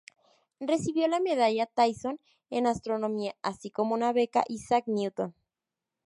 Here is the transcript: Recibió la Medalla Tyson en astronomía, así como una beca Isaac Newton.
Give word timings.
Recibió 0.59 1.07
la 1.07 1.19
Medalla 1.19 1.67
Tyson 1.67 2.19
en 2.49 2.65
astronomía, 2.65 3.35
así 3.43 3.69
como 3.69 3.93
una 3.93 4.11
beca 4.13 4.43
Isaac 4.47 4.85
Newton. 4.87 5.35